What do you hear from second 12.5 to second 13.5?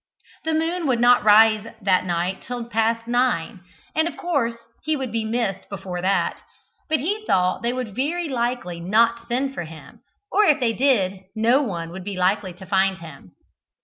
to find him.